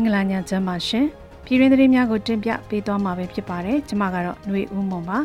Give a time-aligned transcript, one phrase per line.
[0.00, 1.06] င်္ဂလာညချမ်းပါရှင်
[1.44, 5.18] ပြည်တွင်းသတင်းများကိုတင်ပြပေးသွားမှာပဲဖြစ်ပါတယ်ကျွန်မကတော့ຫນွေဦးမွန်ပါ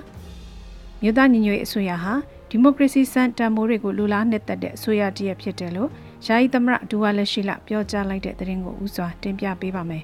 [1.02, 2.14] မြို့သားညီညွတ်ရေးအစိုးရဟာ
[2.50, 5.90] ဒီမိုကရေစီစံတန်ဖိုးတွေကိုလူလားနှစ်သက်တဲ့အစိုးရတရက်ဖြစ်တယ်လို့
[6.26, 10.04] ယာယီသမရဒူဝါလက်ရှိလပြောကြားလိုက်တဲ့သတင်းကိုဥစွာတင်ပြပေးပါမယ်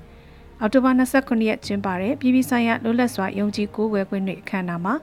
[0.60, 4.94] အောက်တိုဘာ29ရက်ကျင်းပတဲ့ပြည်ပဆိုင်ရာလွတ်လပ်စွာယုံကြည်ကိုးကွယ်ခွင့်တွေအခမ်းအနားမှာ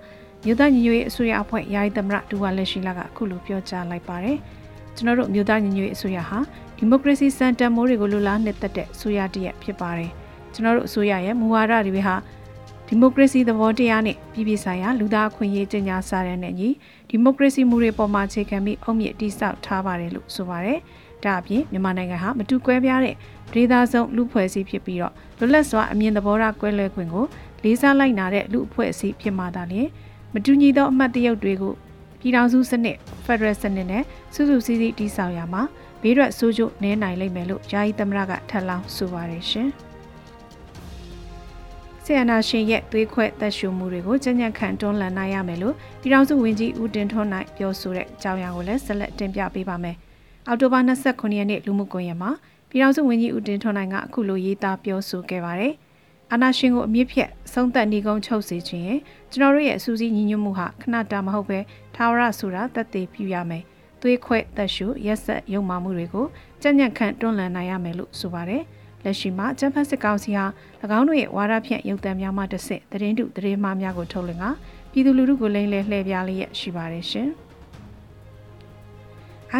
[0.45, 4.39] မြို့သားညီညွတ်ရေးအစိုးရအဖွဲ့ယာယီသမရဒူဝါလက်ရှိလကအခုလိုပြောကြားလိုက်ပါတယ်
[4.97, 6.39] ကျွန်တော်တို့မြို့သားညီညွတ်ရေးအစိုးရဟာ
[6.77, 10.11] ဒီမိုကရေစီစံတန်မိုးတွေကိုလူလားနှစ်သက်တဲ့အစိုးရတရက်ဖြစ်ပါတယ်
[10.55, 12.15] ကျွန်တော်တို့အစိုးရရဲ့မူဝါဒတွေဟာ
[12.91, 16.69] ဒီမိုကရေစီသဘောတရားနဲ့ပြည်ပဆိုင်ရာလူသားအခွင့်အရေးကျညာစာရန်နဲ့ညီ
[17.09, 20.79] ဒီမိုကရေစီမူတွေပေါ်မှာအခြေခံပြီးအုံမြင့်တိဆောက်ထားပါတယ်လို့ဆိုပါတယ်။
[21.25, 23.15] ဒါအပြင်မြန်မာနိုင်ငံဟာမတူကွဲပြားတဲ့
[23.53, 27.25] ဒေသဆုံးလူဖွဲ့စည်းဖြစ်ပြီးတော့လွတ်လပ်စွာအမြင်သဘောထားကွဲလွဲခွင့်ကို
[27.63, 29.89] လေးစားလိုက်နာတဲ့လူအဖွဲ့အစည်းဖြစ်မှသာလျှင်
[30.35, 31.75] မတူညီသောအမှတ်တရုပ်တွေကို
[32.21, 34.05] ပြည်ထောင်စုစနစ်ဖက်ဒရယ်စနစ်နဲ့
[34.35, 35.63] စုစုစည်းစည်းတည်ဆောက်ရမှာ
[36.03, 39.71] ဘေးရွက်ဆိုးကျိုးနည်းနိုင်လိမ့်မယ်လို့ယာယီသမရကထပ်လောင်းဆိုပါတယ်ရှင်။
[42.11, 49.97] ဆီယနာရှင်ရဲ့သွေးခွဲသက်ရှူမှုတွေကိုကြံ့ကြံ့ခံတွန်းလှန်နိုင်ရမယ်လို့ပြည်ထောင်စုဝန်ကြီးဦးတင်ထွန်းနိုင်ပြောဆိုတဲ့အကြောင်းအရာကိုလည်းဆက်လက်တင်ပြပေးပါမယ်။
[50.47, 52.31] အောက်တိုဘာ29ရက်နေ့လူမှုကွန်ရက်မှာ
[52.71, 55.73] ပြည်ထောင်စုဝန်ကြီးဦးတင်ထွန်းနိုင်ကအခုလိုရေးသားပြောဆိုခဲ့ပါတယ်။
[56.33, 59.01] အာနာရှင်ကိုအမြင့်ဖြတ်ဆုံးသက်နေကုန်းချုပ်စေခြင်းရင်
[59.33, 61.59] ကျွန်တော်တို့ရဲ့အစူးစီးညီညွတ်မှုဟာခဏတာမဟုတ်ပဲ
[61.95, 63.63] ထာဝရဆိုတာသက်သေပြုရမယ်။
[64.03, 66.27] သွေးခွဲသက်ရှူရက်ဆက်ယုံမှမှုတွေကို
[66.63, 68.63] ကြံ့ကြံ့ခံတွန်းလှန်နိုင်ရမယ်လို့ဆိုပါတယ်။
[69.05, 70.45] လက်ရှိမှာကျန်းဖတ်စစ်ကောင်စီဟာ၎
[70.99, 74.45] င်းတို့ရဲ့ဝါဒဖြန့်ရုပ်သံများမှတစ်ဆင့်သတင်းတုသတင်းမှားများကိုထုတ်လွှင့်က
[74.93, 77.31] ပြည်သူလူထုကိုလိမ့်လဲလှည့်ပြလျက်ရှိပါတယ်ရှင်။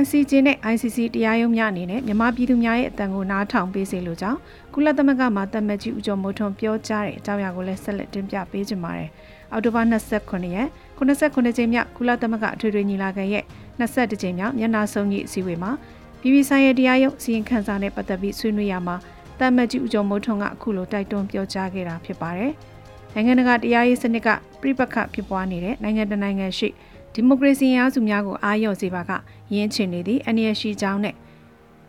[0.01, 4.39] ICJ နဲ့ ICC တရားရုံးများအနေနဲ့မြန်မာပြည်သူများရဲ့အတန်ကိုနားထောင်ပေးစေလိုကြောင်း
[4.75, 9.09] ကုလသမဂ္ဂမှတမတ်ကြီးဦးကျော်မိုးထွန်းပြောကြားတဲ့အကြောင်းအရာကိုလည်းဆက်လက်တင်ပြပေးကြပါမယ်။
[9.53, 9.83] အောက်တိုဘာ
[10.19, 10.69] 29ရက်
[10.99, 13.45] 89ကြိမ်မြောက်ကုလသမဂ္ဂအထွေထွေညီလာခံရဲ့
[13.81, 15.73] 22ကြိမ်မြောက်မျက်နှာစုံကြီးအစည်းအဝေးမှာ
[16.21, 18.97] ပြည်ပဆိုင်ရာတရားရုံးစီရင်ခန့်စာနဲ့ပတ်သက်ပြီးဆွေးနွေးရမှာ
[19.41, 22.53] တမတ်ကြီးဦးကျော်မိုးထွန်းကအခုလိုတိုက်တွန်းပြောကြားခဲ့တာဖြစ်ပါတယ်။
[23.15, 24.29] နိုင်ငံတကာတရားရေးစနစ်က
[24.61, 26.69] ပြိပခတ်ဖြစ်ပွားနေတဲ့နိုင်ငံတနိုင်ငံရှိ
[27.15, 29.11] ဒီမိုကရေစီအားစုများကိုအားလျော့စေပါက
[29.55, 31.15] ရင်းချင်နေသည့်အနေရရှိကြောင်းနဲ့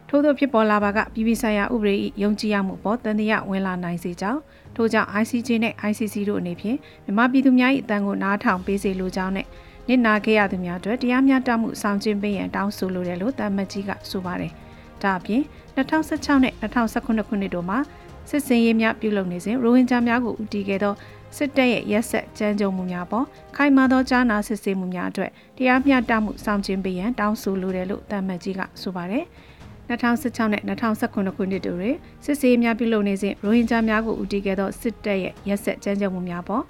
[0.09, 4.39] ထို့သောဖြစ်ပေါ်လာပါကပြည်ပဆိုင်ရာဥပဒေ၏ယုံကြည်ရမှုပေါ်တန်တရားဝင်လာနိုင်စေကြောင်း
[4.75, 9.47] ထို့ကြောင့် ICJ နဲ့ ICC တို့အနေဖြင့်မြန်မာပြည်သူများ၏အတန်ကိုနားထောင်ပေးစေလိုကြောင်းနဲ့
[9.87, 14.51] နစ်နာခဲ့ရသူများအတွက်တရားမျှတမှုဆောင်ကျဉ်ပေးရန်တောင်းဆိုလိုတယ်လို့တမတ်ကြီးကဆိုပါတယ်။
[15.03, 15.41] ဒါအပြင်
[15.75, 17.77] 2016နဲ့2019ခုနှစ်တို့မှာ
[18.29, 20.93] စစ်စင်ရေးများပြုလုပ်နေစဉ်ရိုဟင်ဂျာများကိုဦးတည်ခဲ့သော
[21.37, 29.25] စစ်တပ်ရဲ့ရက်ဆက်ကြမ်းကြုတ်မှုများပေါ်ခိုင်မာသောကြားနာစစ်ဆေးမှုများအတွက်တရားမျှတမှုစောင့်ကြည့်ပေးရန်တောင်းဆိုလိုတယ်လို့တမန်ကြီးကဆိုပါတယ်
[29.89, 31.95] 2016နဲ့2019ခုနှစ်တို့တွင်
[32.25, 36.63] စစ်ဆေးများပြုလုပ်နေစဉ်ရိုဟင်ဂျာများကိုဦးတည်ခဲ့သောစစ်တပ်ရဲ့ရက်ဆက်ကြမ်းကြုတ်မှုများပေါ်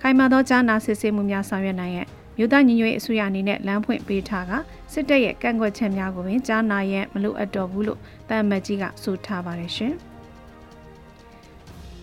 [0.00, 4.52] ခိုင်မာသောကြားနာစစ်ဆေးမှုများဆောင်ရွက်နိုင်ရန်မြို့သားညီညွတ်ရေးအစိုးရအနေနဲ့လမ်းဖွင့်ပေးထားက
[4.98, 9.92] စစ်တပ်ရဲ့ကန့်ကွက်ချက်များကိုပင်ကြားနာရန်မလိုအပ်တော့ဘူးလို့တမ်မတ်ကြီးကဆိုထားပါတယ်ရှင်။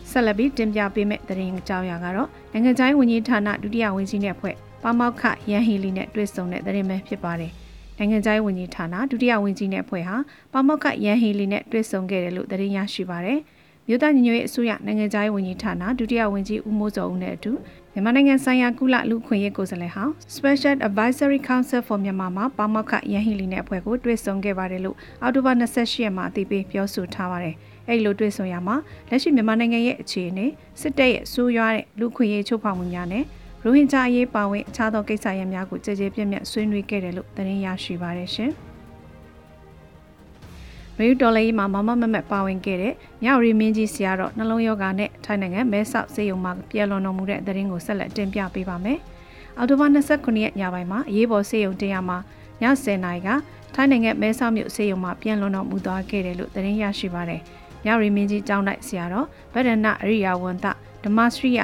[0.09, 7.51] ဆက်လက်ပြီးတင်ပြပေးမယ့်သတင်းအကြောင်းအရာကတော့နိုင်ငံခြားရေးဝန်ကြီးဌာနဒုတိယဝန်ကြီးနဲ့ဖွဲ့ပါမောက်ခရန်ဟီလီနဲ့တွေ့ဆုံတဲ့သတင်းပဲဖြစ်ပါတယ်။
[7.97, 10.15] နိုင်ငံခြားရေးဝန်ကြီးဌာနဒုတိယဝန်ကြီးနဲ့ဖွဲ့ဟာ
[10.53, 13.39] ပါမောက်ခရန်ဟီလီနဲ့တွေ့ဆုံခဲ့တယ်လို့သတင်းရရှိပါတယ်။
[13.87, 17.51] မြို့သားညီညွတ်ရေးအစိုးရနိုင်ငံခြားရေးဝန်ကြီးဌာနဒုတိယဝန်ကြီးဦးမိုးစောဦးနဲ့အတူ
[17.93, 27.55] မြန်မာနိုင်ငံဆိုင်ရာကုလလူခွင့်ရေးကိုယ်စားလှယ်ဟောင်း Special Advisory Council for Myanmar မှာပါမောက္ခရန်ဟီလီနဲ့အဖွဲ့ကိုတွေ့ဆုံခဲ့ပါတယ်လို့အောက်တိုဘာ28ရက်မှာအသိပေးပြောဆိုထားပါတယ်။
[27.87, 28.75] အဲဒီလိုတွေ့ဆုံရမှာ
[29.09, 30.45] လက်ရှိမြန်မာနိုင်ငံရဲ့အခြေအနေ
[30.81, 33.23] စစ်တပ်ရဲ့ဆိုးရွားတဲ့လူခွင့်ရေးချိုးဖောက်မှုများနဲ့
[33.63, 38.53] ရိုဟင်ဂျာအရေးပါဝင်အခြားသောကိစ္စရပ်များကိုကြည်ကြည်ပြည့်ပြည့်ဆွေးနွေးခဲ့တယ်လို့သတင်းရရှိပါတယ်ရှင်။
[40.99, 42.93] ရေယူဒေါ်လာကြီးမှာမမမမက်ပါဝင်ခဲ့တဲ့
[43.23, 48.99] မြောက်ရီမင်းကြီးဆရာတော်နှလုံးယောဂါနဲ့ထိုင်းနိုင်ငံမဲဆောက်စေယုံမှာပြည်လွန်တော်မူတဲ့သတင်းကိုဆက်လက်တင်ပြပေးပါမယ်။
[49.57, 52.17] အော်တိုဘာ29ရက်ညပိုင်းမှာအရေးပေါ်စေယုံတရားမှာ
[52.61, 53.29] ည10:00နာရီက
[53.75, 57.41] ထိုင်းနိုင်ငံမဲဆောက်မြို့စေယုံမှာပြည်လွန်တော်မူသွားခဲ့တယ်လို့သတင်းရရှိပါတယ်။
[57.83, 60.65] မြောက်ရီမင်းကြီးကျောင်းတိုက်ဆရာတော်ဗဒ္ဒနအရိယာဝန္တ
[61.03, 61.59] ဓမ္မစရိယ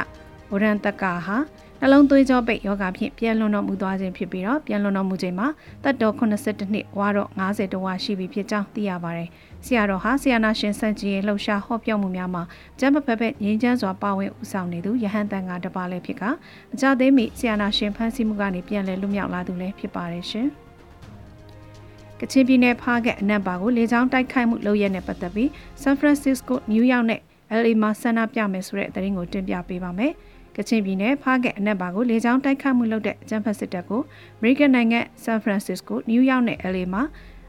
[0.51, 1.37] ဝရန်တက္ကဟာ
[1.81, 5.47] နှလုံးသွေးကြောပိတ်ယောဂဖြင့်ပြန်လွန်တော်မူသွားခြင်းဖြစ်ပြီးတော့ပြန်လွန်တော်မူချိန်မှာ
[5.83, 9.29] တက်တော်82နှစ်ဝါတော့90တဝါရှိပြီဖြစ်ကြောင်းသိရပါတယ်။
[9.65, 12.43] ဆရာတော်ဟာဆရာနာရှင်စန့်ကြီးရဲ့လှုပ်ရှားဟောပြောမှုများမှာ
[12.79, 16.23] ကျမ်းပဖက်ဖက်ငြိမ်းချမ်းစွာပါဝင်ဦးဆောင်နေသူယဟန်တန်ကတပါလည်းဖြစ်က
[16.69, 20.47] မကြသေးမီဆရာနာရှင်ဖန်ဆီးမှုကနေပြန်လည်လွတ်မြောက်လာသူလည်းဖြစ်ပါတယ်ရှင်။
[22.19, 25.49] ကချင်ပြည်နယ်ဖားကအနက်ပါကိုလေကြောင်းတိုက်ခိုက်မှုလုပ်ရတဲ့ပတ်သက်ပြီး
[25.81, 27.21] ဆန်ဖရန်စစ္စကိုနယူးယောက်နဲ့
[27.59, 30.13] LA မှာဆန္ဒပြမယ်ဆိုတဲ့သတင်းကိုတင်ပြပေးပါမယ်။
[30.59, 34.01] ကချင်ပြည်နယ်ဖားကက်အနက်ပါကိုလေကြောင်းတိုက်ခတ်မှုလုပ်တဲ့အကြမ်းဖက်စစ်တပ်ကို
[34.37, 37.03] အမေရိကန်နိုင်ငံဆန်ဖရန်စစ္စကိုနယူးယောက်နဲ့ LA မှာ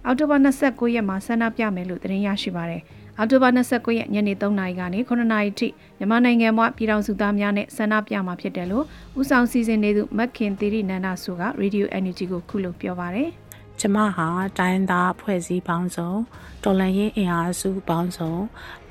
[0.05, 2.83] အောက်တိုဘာ29ရက်မှာဆန္ဒပြမယ်လို့သတင်းရရှိပါတယ်။
[3.19, 5.69] အောက်တိုဘာ29ရက်ညနေ3နာရီကနေ9နာရီထိ
[5.99, 8.85] မြန်မာနိုင်ငံမှာပြည်ထောင်စုသားများနဲ့ဆန္ဒပြမှာဖြစ်တယ်လို့
[9.19, 13.29] ဦးဆောင်စီစဉ်နေသူမက်ခင်သီရိနန္ဒဆူက Radio Energy ကိုခုလိုပြောပါတယ်။
[13.81, 14.27] ကျမဟာ
[14.59, 16.12] တိုင်းသားအဖွဲ့အစည်းပေါင်းစုံ
[16.65, 18.33] တော်လှန်ရေးအင်အားစုပေါင်းစုံ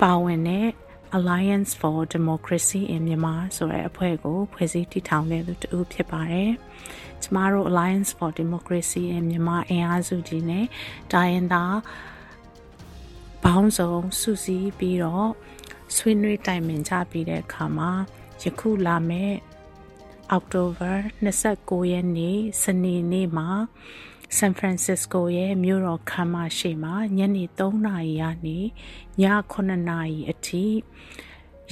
[0.00, 0.66] ပါဝင်တဲ့
[1.16, 6.50] Alliance for Democracy in Myanmar ဆိုတဲ့အဖွဲ့ကိုဖွဲ့စည်းတည်ထောင်တဲ့သူတူဖြစ်ပါတယ်။
[7.22, 10.66] ကျမတို့ Alliance for Democracy in Myanmar အင်အားစုကြီးနဲ့
[11.12, 11.78] တိုင်းသား
[13.44, 15.30] ပေါင်းစုံစုစည်းပြီးတော့
[15.96, 17.90] ဆွေးနွေးတိုင်ပင်ကြပြီးတဲ့အခါမှာ
[18.42, 19.36] ယခုလာမယ့်
[20.30, 20.92] အောက်တိုဘာ
[21.40, 23.48] 29ရက်နေ့စနေနေ့မှာ
[24.36, 28.58] ဆန်ဖရန်စစ္စကိုရဲ့မြို့တော်ခမ်းမရှိမှာညနေ3နာရီကနေ
[29.20, 29.22] ည
[29.52, 30.64] 9နာရီအထိ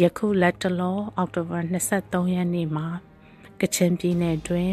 [0.01, 2.87] ယခုလက်တလောအောက်တိုဘာ23ရက်နေ့မှာ
[3.61, 4.73] ကချင်ပြည်နယ်တွင်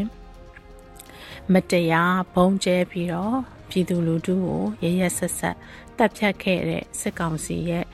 [1.54, 3.38] မတရားဘုံကျဲပြီးတော့
[3.70, 5.56] ပြည်သူလူထုကိုရရဆက်ဆက်
[5.98, 7.86] တပ်ဖြတ်ခဲ့တဲ့စစ်ကောင်စီရဲ့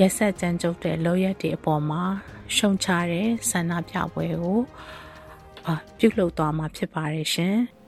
[0.00, 2.02] ရက်ဆက်ကြမ်းကြုတ်တဲ့လောက်ရက်တွေအပေါ်မှာ
[2.56, 4.60] ရှုံချတဲ့ဆန္ဒပြပွဲကို
[5.98, 7.58] ပြုလုပ်သွားမှာဖြစ်ပါတယ်ရှင်။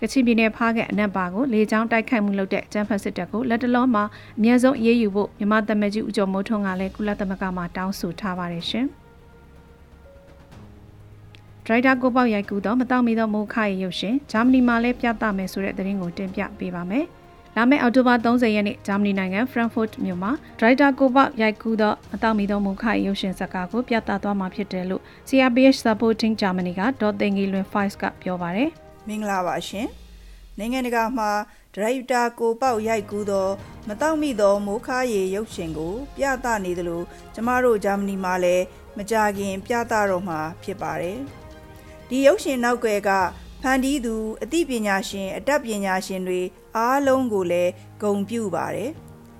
[0.00, 4.04] ကချင်ပြည်နယ်ဖားကအနက်ပါကိုလေကြောင်းတိုက်ခိုက်မှုလုပ်တဲ့ကျန်းဖက်စစ်တပ်ကိုလက်တလုံးမှာ
[4.38, 8.86] အမြဲဆုံးအေးအေးယူဖို့မြန်မာသမက်ကြီးဦးကျော်မိုးထွန်းကလည်းကုလသမဂ္ဂမှာတောင်းဆိုထားပါတယ်ရှင်။
[11.64, 17.04] ဒရိုက်တာကိုပေါက်ရိုက်ကူသောမတောင့်မီသောမိုးခရဲ့ရုပ်ရှင်ဂျာမနီမှာလည်းပြသမယ်ဆိုတဲ့သတင်းကိုတင်ပြပေးပါမယ်။
[17.56, 28.70] လာမယ့်အောက်တိုဘာ30ရက်နေ့ဂျာမနီနိုင်ငံဖရန်ဖို့မြို့မှာဒရိုက်တာကိုပေါက်ရိုက်ကူသောမတောင့်မီသောမိုးခရဲ့ရုပ်ရှင်ဇာတ်ကားကိုပြသသွားမှာဖြစ်တယ်လို့ CRPH Supporting Germany ကဒေါ်သိငီလွင်5ကပြောပါတယ်။
[29.08, 29.88] မင်္ဂလာပါရှင်
[30.58, 31.30] နိုင်ငံတကာမှာ
[31.74, 33.48] ဒရိုက်တာကိုပေါက်ရိုက်ကူးသော
[33.88, 37.02] မတောက်မိသောမိုးခါရီရုပ်ရှင်ကို ပြသနေသလို
[37.34, 38.64] ကျမတို့ဂျာမနီမှာလည်း
[38.96, 41.18] မကြခင် ပြသတော့မှာဖြစ်ပါတယ်
[42.08, 43.10] ဒီရုပ်ရှင်နောက်ွယ်က
[43.62, 46.40] ဖန်တီးသူအသိပညာရှင်အတတ်ပညာရှင်တွေ
[46.76, 47.72] အားလုံးကိုလည်း
[48.02, 48.90] ဂုဏ်ပြုပါတယ်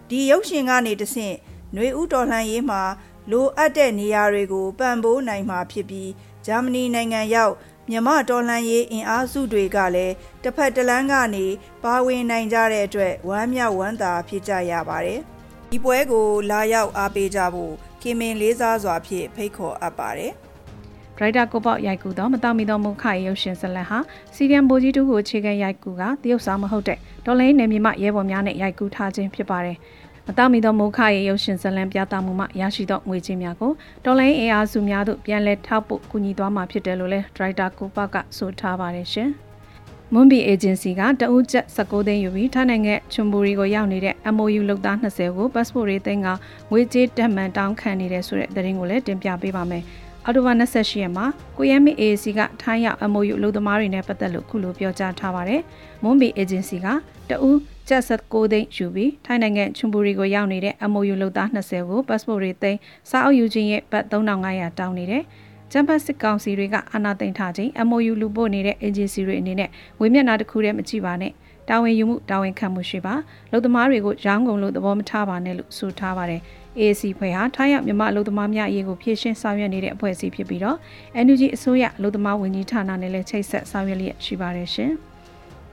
[0.08, 1.34] ဒီရုပ်ရှင်ကနေတဆင့်
[1.72, 2.82] ຫນွေဥတော်လှန်ရေးမှာ
[3.30, 6.10] လိုအပ်တဲ့နေရာတွေကိုပံ့ပိုးနိုင်မှာဖြစ်ပြီး
[6.46, 7.54] ဂျာမနီနိုင်ငံရောက်
[7.90, 11.46] မြမတော်လှန်ရေးအင်အားစုတွေကလည်းတစ်ဖက်တစ်လမ်းကနေ
[11.84, 15.20] ပါဝင်နိုင်ကြတဲ့အတွက်ဝမ်းမြောက်ဝမ်းသာဖြစ်ကြရပါတယ်။
[15.70, 20.32] ဒီပွဲကိုလာရောက်အားပေးကြဖို့ခင်မင်လေးစားစွာဖြင့်ဖိတ်ခေါ်အပ်ပါတယ်။
[21.16, 23.98] ဒရိုက်တာကိုပေါရိုက်ကူသောမတော်မီသောမုခရရုပ်ရှင်ဇလန်ဟာ
[24.34, 29.76] စီရီယံဘိုကြီးတူကိုခြေခံရိုက်ကူကတရုတ်ဆောင်မဟုတ်တဲ့ဒေါ်လိန်နယ်မြေမှရဲဘော်များနဲ့ရိုက်ကူထားခြင်းဖြစ်ပါတယ်။
[30.30, 33.72] မတော်မီသောမိုးခရဲ့ရုပ်ရှင်ဇလံပြသမှုမှရရှိသောငွေကြေးများကို
[34.04, 39.30] တော်လိုင်းအေအားစုများတို့ပြန်လည်ထောက်ပို့ကူညီသွားမှာဖြစ်တယ်လို့လည်းဒရိုက်တာကိုပကဆိုထားပါတယ်ရှင်။
[40.12, 46.28] မွန်ဘီအေဂျင်စီကတအူးချက်16သိန်းယူပြီးထိုင်းနိုင်ငံချွန်ဘူရီကိုရောက်နေတဲ့ MOU လုပ်သား20ကို passport ရေးသိန်းက
[46.70, 49.82] ငွေကြေးတက်မှန်တောင်းခံနေတဲ့ဆိုတဲ့သတင်းကိုလည်းတင်ပြပေးပါမယ်။
[50.24, 55.60] အော်တိုဘာ28ရက်မှာကိုရဲမီ AAC ကထိုင်းရောက် MOU အလုပ်သမားတွေနဲ့ပတ်သက်လို့ခုလိုပြောကြားထားပါတယ်။
[56.02, 56.86] မွန်ဘီအေဂျင်စီက
[57.30, 62.78] တအူး ကျပ်16သိန်းယူပြီးထိုင်းနိုင်ငံချွန်ဘူရီကိုရောက်နေတဲ့ MOU လုပ်သား20ကို passport တွေသိမ်း
[63.10, 65.22] စာအုပ်ယူခြင်းရဲ့ဘတ်3500တောင်းနေတယ်။
[65.72, 71.32] ကျန်းဖတ်စစ်ကောင်စီတွေကအာဏာသိမ်းထားခြင်း MOU လူပို့နေတဲ့ agency တွေအနေနဲ့ဝေမျက်နှာတစ်ခုတည်းမကြည့်ပါနဲ့။
[71.68, 73.14] တာဝန်ယူမှုတာဝန်ခံမှုရှိပါ။
[73.52, 76.40] လုံသမားတွေကိုရောင်းကုန်လို့သဘောမထားပါနဲ့လို့ဆိုထားပါတယ်။
[76.78, 80.76] AAC ဖွဲ့ဟာထိုင်းရောက်မြန်မာလုံသမားများအရေးကိုဖြည့်ရှင်းဆောင်ရွက်နေတဲ့အဖွဲ့အစည်းဖြစ်ပြီးတော့
[81.24, 84.92] NUG အစိုးရလုံသမားဝန်ကြီးဌာနနဲ့လည်းချိတ်ဆက်ဆောင်ရွက်လျက်ရှိပါတယ်ရှင်။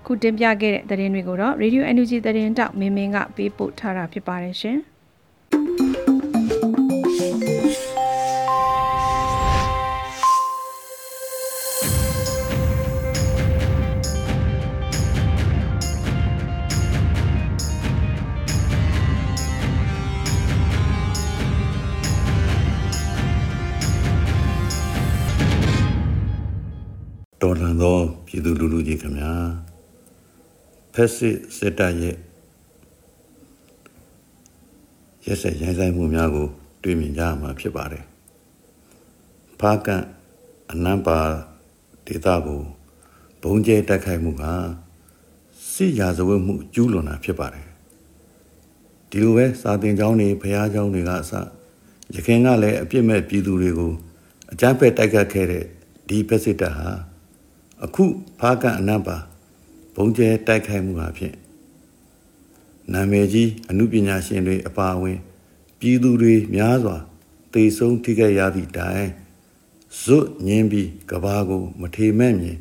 [0.05, 4.79] ခုတင်ပြခဲ့တဲ့သတင်းတွေကိုတော့ Radio NUG သတင်းတောက်မင်းမင်းကပေးပို့ထားတာဖြစ်ပါတယ်ရှင်။
[27.41, 29.33] တော်လှန်သောပြည်သူလူထုကြီးခင်ဗျာ
[30.95, 32.15] ဖက်စစ်စစ်တပ်ရဲ့
[35.25, 36.47] ရက်ဆက်ရိုင်းဆိုင်မှုများကို
[36.83, 38.05] တွေ့မြင်ကြရမှာဖြစ်ပါတယ်
[39.59, 40.03] ဖားကန်
[40.71, 41.19] အနံပါ
[42.07, 42.61] ဒေတာကို
[43.41, 44.43] ဘုံကျဲတိုက်ခိုက်မှုက
[45.73, 47.67] စစ်ရာဇဝတ်မှုကျူးလွန်တာဖြစ်ပါတယ်
[49.09, 51.31] ဒီလိုပဲစာတင်ကျောင်းတွေဘုရားကျောင်းတွေကအစ
[52.15, 53.93] ရခင်ကလည်းအပြစ်မဲ့ပြည်သူတွေကို
[54.51, 55.65] အကြမ်းဖက်တိုက်ခတ်ခဲ့တဲ့
[56.07, 56.89] ဒီဖက်စစ်တပ်ဟာ
[57.83, 58.05] အခု
[58.39, 59.17] ဖားကန်အနံပါ
[59.95, 61.35] ဘုံကျဲတိုက်ခိုက်မှုဟာဖြင့်
[62.93, 65.19] နာမည်ကြီးအမှုပညာရှင်တွေအပါအဝင်
[65.79, 66.97] ပြည်သူတွေများစွာ
[67.53, 69.07] တေဆုံးထိခဲ့ရသည့်တိုင်
[70.01, 72.57] ဇွတ်ညင်းပြီးကဘာကို မထေမဲ့မြင်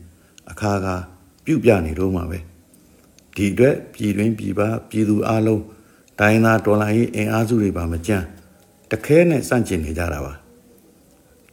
[0.51, 0.87] အခါက
[1.45, 2.39] ပြုတ်ပြနေတော့မှာပဲ
[3.37, 4.61] ဒီအတွက်ပြည်တွင်းပြည်ပ
[4.91, 5.63] ပြည်သူအလုံး
[6.21, 8.25] တိုင်းသားဒေါ်လာရေးအင်အားစုတွေပါမကြမ်း
[8.91, 10.33] တခဲနဲ့စန့်ကျင်နေကြတာပါ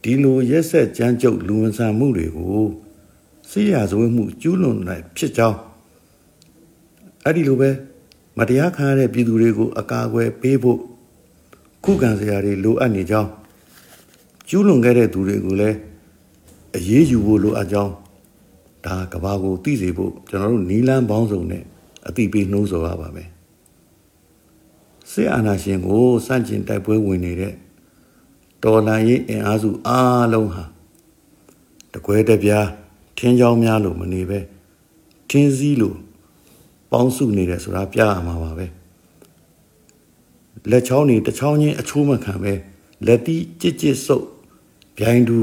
[0.02, 2.66] ဒီလိုရက်ဆက်ကြမ်းကြုတ်လူဝန်ဆန်မှုတွေကို
[3.48, 5.58] စီရဇဝဲမှုကျူးလွန်နိုင်ဖြစ်ကြောင်း
[7.24, 7.70] အဲ့ဒီလိုပဲ
[8.38, 10.78] မတရားခံရတဲ့ပြည်သူတွေကိုအကာအကွယ်ပေးဖို့
[11.84, 13.30] ခုခံစရာတွေလိုအပ်နေကြောင်း
[14.48, 15.76] ကျူးလွန်ခဲ့တဲ့သူတွေကိုလည်း
[16.76, 17.92] အရေးယူဖို့လိုအပ်ကြောင်း
[18.86, 21.62] ဒါကဘာကိုသိစေဖို့ကျွန်တော်တို့နီလန်းပေါင်းစုံနဲ့
[22.08, 23.28] အတိပေးနှိုးဆော်ရပါမယ်
[25.10, 27.54] စစ်အာဏာရှင်ကိုစန့်ကျင်တိုက်ပွဲဝင်နေတဲ့
[28.62, 30.64] တော်လှန်ရေးအင်အားစုအားလုံးဟာ
[31.92, 32.68] တကွဲတပြား
[33.18, 34.38] ထင်းချောင်းများလို့မနေပဲ
[35.30, 35.96] ထင်းစည်းလို့
[36.92, 38.66] ပေါင်းစုနေတယ်ဆိုတာပြရမှာပါပဲ
[40.70, 42.52] လက်ချောင်းတွေတစ်ချောင်းချင်းအချိုးမခံပဲ
[43.06, 44.26] လက်တီးကြစ်ကြစ်စုပ်
[44.98, 45.38] ဗျိုင်းတူ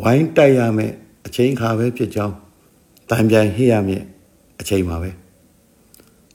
[0.00, 0.92] ဝိုင်းတိုက်ရမယ်
[1.26, 2.34] အချိန်ခါပဲဖြစ်ကြောင်း
[3.10, 4.02] တန်ပြိုင်ဟိရမယ်
[4.60, 5.10] အချိန်ပါပဲ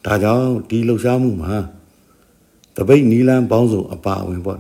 [0.05, 1.55] ဒါကြောင့်ဒီလှုပ်ရှားမှုမှာ
[2.75, 4.59] တပိတ်နီလန်းပေါင်းစုံအပါအဝင်ပေါ့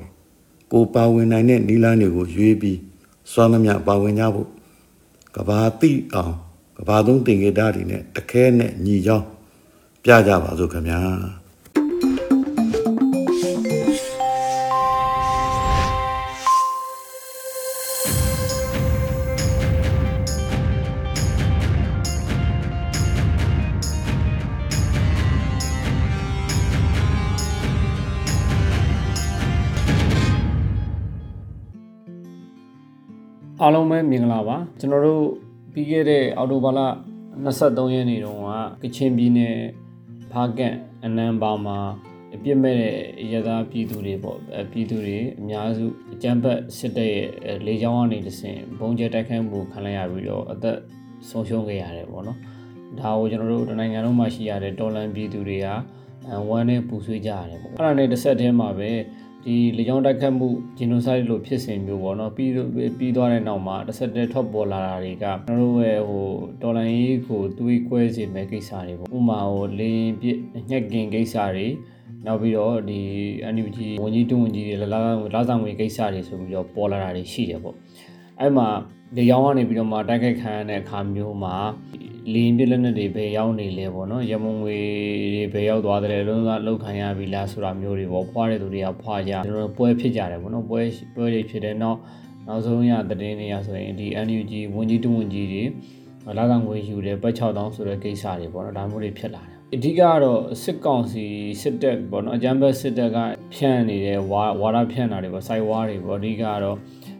[0.71, 2.79] ကိုပါဝင်နိုင်တဲ့နီလန်းတွေကိုရွေးပြီး
[3.31, 4.49] စွမ်းသမျှပါဝင်ကြဖို့
[5.35, 6.35] ကဘာတိအောင်
[6.77, 9.25] ကဘာသုံးတင်ကေတာတွေနဲ့တခဲနဲ့ညီချောင်း
[10.07, 10.99] ပြကြပါစို့ခင်ဗျာ
[33.61, 35.25] အားလုံးပဲမင်္ဂလာပါကျွန်တော်တို့
[35.73, 36.79] ပြီးခဲ့တဲ့အော်တိုဘာလ
[37.43, 38.49] 23ရက်နေ့တုန်းက
[38.81, 39.57] ကချင်ပြည်နယ်
[40.35, 41.77] ဖားကန့်အနန်းပါမှာ
[42.43, 42.95] ပြစ်မဲ့တဲ့
[43.33, 44.37] ရသားပြည်သူတွေပေါ့
[44.71, 50.77] ပြည်သူတွေအများစုအကြမ်းဖက်စစ်တပ်ရဲ့လေကြောင်းကနေတဆင်ဘုံကျဲတိုက်ခိုက်မှုခံလိုက်ရပြီးတော့အသက်
[51.29, 52.39] ဆုံးရှုံးခဲ့ရတယ်ပေါ့နော်
[52.99, 55.67] ဒါကိုကျွန်တော်တို့တနိုင်ငံလုံးမှာရှိရတဲ့တော်လန်ပြည်သူတွေက
[56.49, 58.91] ဝမ်းနဲ့ပူဆွေးကြရတယ်ပေါ့အဲ့ဒါနဲ့တစ်ဆက်တည်းမှာပဲ
[59.47, 60.47] ဒီလေကြောင်းတိုက်ခတ်မှု
[60.77, 62.51] ဂျီနိုဆိုက်လို့ဖြစ်စဉ်မျိုးပေါ့နော်ပြီး
[62.97, 66.25] ပြီးသွားတဲ့နောက်မှာတစ်ဆက်တည်းထွက်ပေါ်လာတာတွေကကျွန်တော်တို့ရဲ့ဟို
[66.61, 70.27] တော်လိုင်းရေးကိုတွေးကွဲစေမဲ့ကိစ္စတွေပေါ့ဥမာဟိုလေရင်ပြ
[70.69, 71.67] ညက်ကင်ကိစ္စတွေ
[72.25, 72.99] နောက်ပြီးတော့ဒီ
[73.55, 74.99] NUG ဝန်ကြီးတွဝန်ကြီးတွေလာ
[75.33, 77.75] လာဆောင်ငွေကိစ္စတွေဆိုပြီးတော့ပေါ်လာတာတွေရှိတယ်ပေါ့
[78.39, 78.67] အဲ့မှာ
[79.17, 81.55] လေကြောင်းကနေပြီးတော့မှတိုက်ခိုက်ခံရတဲ့အခါမျိုးမှာ
[82.33, 84.77] လင်းပြလက်နက်တွေဘယ်ရောက်နေလဲပေါ့နော်ရမုံငွေ
[85.35, 90.81] တွေဘယ်ရောက်သွားတယ်လုံးဝလောက်ခံရပြီလားဆိုတာမျိုးတွေပေါ့ဖွားတဲ့သူတွေကဖွားကြကျွန်တော်ပွဲဖြစ်ကြတယ်ပေါ့နော်ပွဲ
[91.15, 91.99] ပွဲတွေဖြစ်တယ်နောက်
[92.47, 95.63] နောက်ဆုံးရသတင်းတွေရဆိုရင်ဒီ NUG ဝန်ကြီးတဝန်ကြီးတွေ
[96.37, 101.25] လာကငွေယူတယ်ပတ်6000ဆိုတဲ့ကိစ္စတွေပေါ့နော်ဒါမျိုးတွေဖြစ်လာတယ်အဓိကကတော့စစ်ကောင်စီ
[101.61, 103.17] စစ်တပ်ပေါ့နော်အကြမ်းဖက်စစ်တပ်က
[103.55, 106.77] ဖြန့်နေတဲ့ဝါဝါဒဖြန့်တာတွေပေါ့စိုက်ဝါးတွေပေါ့အဓိကတော့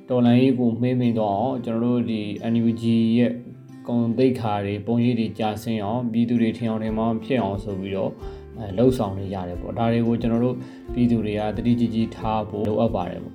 [0.10, 2.22] တော်လန်ရေးကိုမှေးမိန်တော့အောင်ကျွန်တော်တို့ဒီ
[2.54, 2.84] NUG
[3.18, 3.32] ရဲ့
[3.88, 8.12] ကုန်သိက္ခာတွေပုံရိပ်တွေကြာဆင်းအောင်ပြည်သူတွေထင်အောင်ထင်မှဖြစ်အောင်ဆိုပြီးတော့
[8.58, 10.56] အဲလှုပ်ဆောင်နေရတယ်ပေါ့ဒါတွေကိုကျွန်တော်တို့
[10.94, 13.34] ပြည်သူတွေကတတိကြီးကြီးထားဖို့လိုအပ်ပါတယ်ပေါ့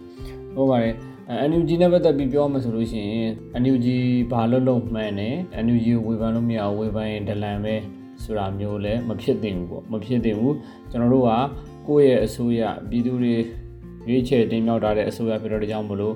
[0.54, 0.94] ဟုတ်ပါတယ်
[1.28, 3.30] အဲ NUG နဲ့ပတ်သက်ပြီးပြောမှဆိုလို့ရှိရင်
[3.62, 3.86] NUG
[4.30, 7.74] ဘာလို့လုံးမှန်တယ် NUG ဝေဖန်လို့မရဝေဖန်ရင်ဒလန်ပဲ
[8.22, 10.56] ဆိုတာမျိုးလည်းမဖြစ်သင့်ဘူးပေါ့မဖြစ်သင့်ဘူး
[10.90, 11.30] ကျွန်တော်တို့က
[11.86, 13.34] ကိုယ့်ရဲ့အစိုးရပြည်သူတွေ
[14.08, 16.14] ရွေးချယ်တင်မြှောက်ထားတဲ့အစိုးရဖြစ်တော့ကြောင့်မလို့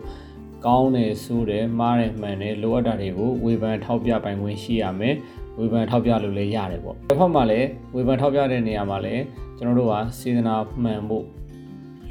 [0.66, 5.14] ကောင်းတယ်ဆိုးတယ်မှားတယ်မှန်တယ်လိုအပ်တာတွေကိုဝေဖန်ထောက်ပြပိုင်ခွင့်ရှိရမယ်
[5.59, 9.23] ဝေဖန်ထောက်ပြလို့လည်းရတယ်ပေါ့တစ်ဖက်မှာလည်းဝေဖန်ထောက်ပြတဲ့နေရာမှာလည်း
[9.56, 11.25] ကျွန်တော်တို့ကစေတနာမှန်ဖို့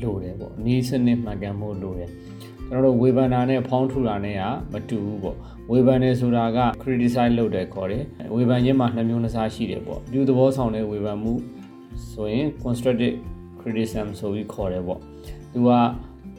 [0.02, 2.10] လိုတယ်ပေါ့နီးစနစ်မှန်ကန်ဖို့လိုတယ်
[2.70, 5.38] ကျွန်တော်တို့ဝေဖန်တာနဲ့ဖောင်းထူတာနဲ့ကမတူဘူးပေါ့
[5.72, 8.04] ဝေဖန်နေဆိုတာက criticize လုပ်တယ်ခေါ်တယ်
[8.36, 11.34] ဝေဖန်ခြင်းမှာနှစ်မျိုးနှစ်စားရှိတယ်ပေါ့အပြုသဘောဆောင်တဲ့ဝေဖန်မှု
[12.12, 13.16] ဆိုရင် constructive
[13.60, 15.00] criticism ဆိုပြီးခေါ်တယ်ပေါ့
[15.54, 15.70] သူက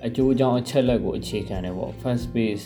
[0.06, 2.64] အကျိုးအကြောင်းအချက်လက်ကိုအခြေခံတယ်ပေါ့ first base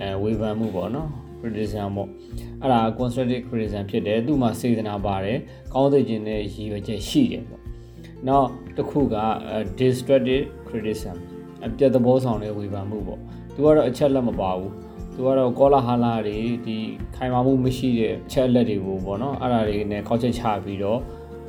[0.00, 1.08] အဲဝေဖန်မှုပေါ့နော်
[1.40, 2.08] criticism ပေါ့
[2.62, 5.38] အဲ့ဒါ constructive criticism ဖြစ်တယ်သူ့မှာစေတနာပါတယ်
[5.74, 7.62] ကောင်းသိခြင်းနဲ့ရည်ရွယ်ချက်ရှိတယ်ပေါ့
[8.28, 9.16] နောက်တစ်ခုက
[9.80, 11.16] destructive criticism
[11.66, 13.20] အပြတ်သဘောဆောင်တဲ့ဝေဖန်မှုပေါ့
[13.54, 14.72] သူကတော့အချက်လက်မပါဘူး
[15.14, 16.76] သူကတော့ကောလာဟာလာတွေဒီ
[17.16, 21.00] ခိုင်မာမှုမရှိတဲ့ချက်လက်တွေကိုပေါ့နော်အဲ့ဒါတွေနဲ့ခေါက်ချက်ချပြီးတော့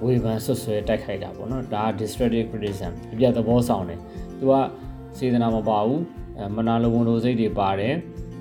[0.05, 3.99] ဝေဖန်ဆွဆွဲတိုက်ခိုက်တာပေါ့နော်ဒါ destructive criticism အပြတ်သဘောဆောင်တယ်
[4.39, 4.53] သူက
[5.17, 6.01] စေတနာမပါဘူး
[6.55, 7.93] မနာလိုဝန်လိုစိတ်တွေပါတယ်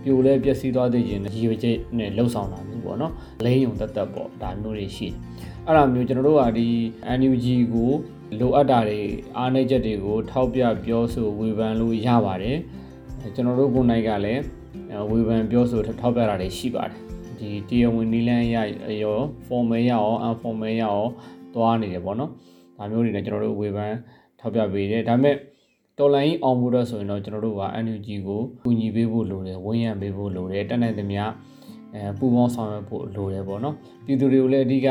[0.02, 3.12] ပြိုလဲပျက်စီးသွားတဲ့ခြင်းရည်ရွယ်ချက်နဲ့လှုပ်ဆောင်တာမျိုးပေါ့နော်
[3.44, 5.16] လိမ့်ယုံတက်တက်ပေါ့ဒါမျိုးတွေရှိတယ်
[5.66, 6.68] အဲ့ဒါမျိုးကျွန်တော်တို့ကဒီ
[7.18, 7.90] NUG ကို
[8.40, 9.00] လိုအပ်တာတွေ
[9.36, 12.58] အားနည်းချက်တွေကိုထောက်ပြပြောဆိုဝေဖန်လို့ရပါတယ်
[13.34, 14.42] ကျွန်တော်တို့ကိုယ်နိုင်ကလည်း
[15.10, 17.00] ဝေဖန်ပြောဆိုထောက်ပြတာတွေရှိပါတယ်
[17.38, 18.56] ဒီတရားဝင်နီလန်းရ
[19.02, 20.98] ရော formal ရရော informal ရရော
[21.54, 22.30] သွားနေတယ်ပေါ့နော်
[22.76, 23.94] ဒါမျိုးတွေနဲ့ကျွန်တော်တို့ဝေဖန်
[24.40, 25.36] ထောက်ပြပေးတယ်ဒါပေမဲ့
[25.98, 31.22] တော်လိုင်းအောင်မှုတော့ဆိုရင်တော့ကျွန်တော်တို့က NUG ကိုကူညီပေးဖို့လိုတယ်ဝန်ရံပေးဖို့လိုတယ်တက်နိုင်သမျှ
[31.94, 33.74] အဲပူပေါင်းဆောင်ရွက်ဖို့လိုတယ်ပေါ့နော်
[34.04, 34.88] ပြည်သူတွေကိုလည်းအဓိက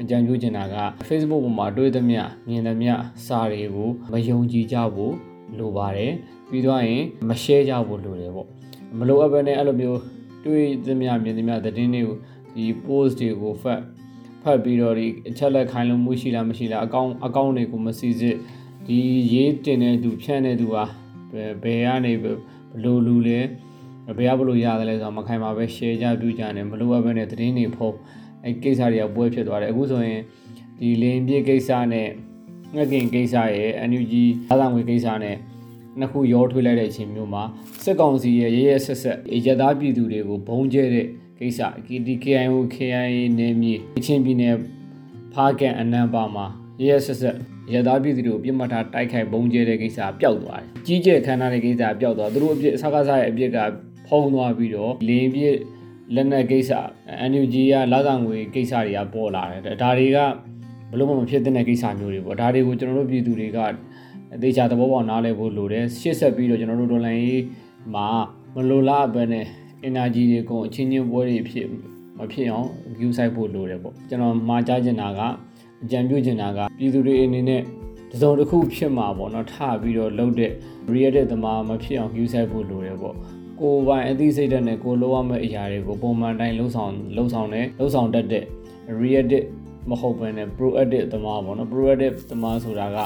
[0.00, 0.76] အကြံပြုချင်တာက
[1.08, 2.92] Facebook ပေါ်မှာတွေ့သမျှမြင်သမျှ
[3.26, 5.14] စာတွေကိုမယုံကြည်ကြဖို့
[5.58, 6.12] လိုပါတယ်
[6.50, 8.46] ပြီးတော့ရင်မ share ကြဖို့လိုတယ်ပေါ့
[8.98, 10.00] မလိုအပ်ဘဲနဲ့အဲ့လိုမျိုး
[10.44, 12.16] တွေ့သမျှမြင်သမျှသတင်းတွေကို
[12.54, 13.80] ဒီ post တွေကိုဖတ်
[14.42, 18.36] ဖတ်ပြီးတော့ဒီအချက်လက်ခိုင်းလို့မှုရှိလားမရှိလားအကောင့်အကောင့်တွေကိုမစီစစ်
[18.86, 19.00] ဒီ
[19.32, 20.84] ရေးတင်တဲ့သူဖြန့်တဲ့သူဟာ
[21.62, 22.24] ဘယ်ကနေဘ
[22.82, 23.40] လို့လူလဲ
[24.18, 27.96] ဘယ်ကဘလို့ရတယ်လဲဆိုတော့မခိုင်ပါပဲ share ကြပြုကြတယ်မလိုအပ်ဘဲနဲ့သတင်းတွေဖုံး
[28.44, 30.20] အဲကိစ္စတွေကပွဲဖြစ်သွားတယ်အခုဆိုရင်
[30.78, 32.08] ဒီလင်းပြေကိစ္စနဲ့
[32.74, 34.14] ငှက်ကင်ကိစ္စရဲ့ NUG
[34.48, 35.36] အားသာငွေကိစ္စနဲ့
[35.98, 37.42] နှစ်ခုရောထွေးလိုက်တဲ့အချိန်မျိုးမှာ
[37.84, 41.06] စစ်ကောင်စီရဲ့ရရဆက်ဆက်ရသားပြည်သူတွေကိုဘုံကျဲတဲ့
[41.38, 41.60] ကိစ္စ
[42.06, 43.74] ဒီ KIO KIA နေမြေ
[44.04, 44.56] ချင်းပြည်နယ်
[45.32, 46.46] ဖားကန်အနံပါမှာ
[46.82, 47.36] ရရဆက်ဆက်
[47.72, 53.58] ရသားပြည်သူတွေကိုပြစ်မှတ်ထားတိုက်ခိုက်ဘုံကျဲတဲ့ကိစ္စပျောက်သွားတယ်ကြီးကျယ်ခမ်းနားတဲ့ကိစ္စပျောက်သွားသူတို့အပြစ်စကားစားရဲ့အပြစ်က
[54.08, 55.56] ဖုံးသွားပြီးတော့လင်းပြစ်
[56.14, 56.72] လက်နက်ကိစ္စ
[57.30, 60.18] NUG ကလာဆောင်ငွေကိစ္စတွေကပေါ်လာတယ်ဒါတွေက
[60.90, 63.58] ဘလို့မှမဖြစ်တဲ့ကိစ္စမျိုးတွေပေါ့ဒါတွေကိုကျွန်တော်တို့ပြည်သူတွေက
[64.34, 67.42] အသေးချာသဘောပေါက်နားလည်ဖို့လိုတယ်ရှေ့ဆက်ပြီးတော့ကျွန်တော်တို့ဒေါ်လာရေး
[67.94, 68.08] မှာ
[68.54, 69.46] မလိုလားပဲနဲ့
[69.88, 71.68] energy တွေကုန်အချင်းချင်းပွဲတွေဖြစ်
[72.18, 72.68] မဖြစ်အောင်
[72.98, 75.20] view site ဖို့လိုတယ်ပေါ့ကျွန်တော်မှာကြားချင်တာက
[75.82, 77.62] အကြံပြုချင်တာကပြည်သူတွေအနေနဲ့
[78.12, 80.52] တစုံတစ်ခုဖြစ်မှာပေါ့နော်ထပြီးတော့လှုပ်တဲ့
[80.92, 83.16] real သမားမဖြစ်အောင် view site ဖို့လိုတယ်ပေါ့
[83.60, 88.44] ကိုယ်ပိုင်အသိစိတ်ဓာတ်နဲ့ကိုလိုရမယ့်အရာတွေကိုပုံမှန်တိုင်းလှုပ်ဆောင်လှုပ်ဆောင်တဲ့လှုပ်ဆောင်တတ်တဲ့
[89.00, 89.24] real
[89.90, 92.98] မဟုတ်ဘဲနဲ့ proactive သမားပေါ့နော် proactive သမားဆိုတာက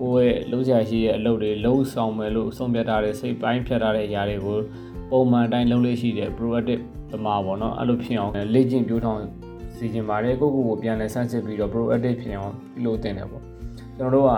[0.00, 4.58] ကိုယ့်ရဲ့လုံးချာရှိရဲ့အလုပ်တွေလုံးဆောင်မယ်လို့ဆုံးဖြတ်ထားတဲ့စိတ်ပိုင်းဖြတ်ထားတဲ့အရာတွေကို
[5.10, 9.20] ပုံမှန်တိုင်းလုပ်လို့ရှိတဲ့ proactive သမားပေါ့နော်အဲ့လိုဖြစ်အောင်လေ့ကျင့်ပြိုးထောင်
[9.80, 13.42] စီခြင်းပါတယ်ကိုကိုကိုပြန်လဲဆန်းစစ်ပြီးတော့ proactive ဖြစ်အောင်ပြုလုပ်တင်တယ်ပေါ့
[13.98, 14.32] ကျွန်တော်တို့က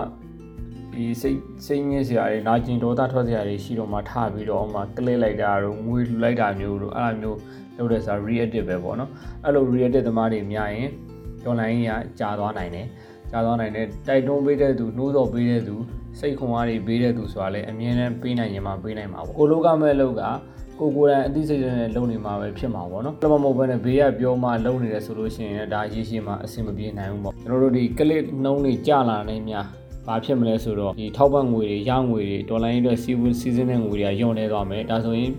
[0.93, 7.37] ဒီစိတ်စိတ်ညစ်စရာတွေနာကျင်ဒေါသထွက်စရာတွေရှိတော့မှထပြီးတော့မှကလစ်လိုက်တာတို့ငွေလှူလိုက်တာမျိုးတို့အဲ့လိုမျိုး
[7.77, 9.09] လုပ်တဲ့စာ reactive ပဲပေါ့နော်
[9.43, 10.89] အဲ့လို reactive သမားတွေများရင်
[11.49, 12.87] online ကကြာသွားနိုင်တယ်
[13.31, 15.75] ကြာသွားနိုင်တယ်တိုက်တွန်းပေးတဲ့သူနှိုးဆော်ပေးတဲ့သူ
[16.19, 20.23] စိတ်ခွန်အားတွေပေးတဲ့သူဆိုတာလည်းအမြဲတမ်းပေးနိုင်ရင်မှပေးနိုင်မှာပေါ့ကိုလိုကမဲ့လောက်က
[20.79, 29.65] ကိုကိုယ်တိုင်အသိစိတ်နဲ့လုံနေမှာပဲဖြစ်မှာပေါ့နော်။ဘာမှမဟုတ်ဘဲနဲ့ဘေးကပြောမှလုံနေတယ်ဆိုလို့ရှိရင်ဒါရေးရှိမှအဆင်မပြေနိုင်ဘူးပေါ့။ကျွန်တော်တို့ဒီ click နှုံးတွေကြာလာနေများ
[30.07, 35.31] ဘာဖြစ်မလဲဆိုတော့ဒီထောက်ပံ့ငွေတွေရငွေတွေဒေါ်လာရင်းအတွက်စီးပွားစီးစင်းတဲ့ငွေတွေကညွန်နေသွားမယ်။ဒါဆိုရင်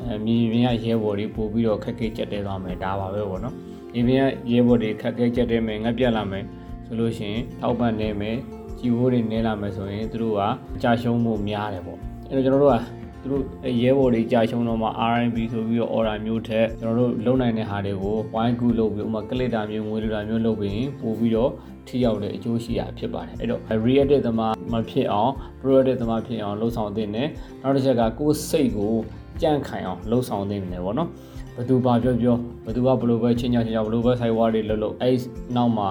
[0.00, 3.54] အဲမြေပြင်ကရဲဘော်တွေပို့ပြီးတော့ခက်ခဲကြက်တဲသွားမယ်ဒါပါပဲပေါ့နော်။
[3.92, 6.44] မြေပြင်ကရဲဘော်တွေခက်ခဲကြက်တဲမယ်ငတ်ပြတ်လာမယ်
[6.86, 8.36] ဆိုလို့ရှိရင်ထောက်ပံ့နေမယ်
[8.78, 10.40] ကြီးဘိုးတွေနေလာမယ်ဆိုရင်သူတို့က
[10.76, 13.44] အကြရှုံးမှုများတယ်ပေါ့အဲ့တော့ကျွန်တော်တို့က သူတို့
[13.82, 21.50] ရဲဘော်တွေကြာရှုံးတော့မှ RMB ဆိုပြီးတော့ order မျိုးထက်ကျွန်တော်တို့လုံနိုင်တဲ့ဟာတွေကိုဝိုင်းကူလုပ်ပြီးဥမာကလစ်တာမျိုးငွေလူတာမျိုးလုပ်ပြီးပို့ပြီးတော့
[21.86, 27.28] ထိရောက်တဲ့အကျိုးရှိတာဖြစ်ပါတယ်အဲ့တော့ reactive သမားမဖြစ်အောင် proactive သမားဖြစ်အောင်လှုပ်ဆောင်သင့်တယ်
[27.62, 28.92] နောက်တစ်ချက်ကကိုယ်စိတ်ကို
[29.40, 31.08] ကြန့်ခိုင်အောင်လှုပ်ဆောင်သင့်တယ်ပေါ့နော်
[31.56, 35.16] ဘသူဘာပြောပြောဘသူကဘလို့ပဲချင်းချာချင်းချာဘလို့ပဲဆိုင်ဝါးတွေလှုပ်လှုပ်အဲ့
[35.56, 35.88] နောက်မှာ